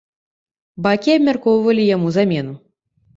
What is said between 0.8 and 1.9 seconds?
Бакі абмяркоўвалі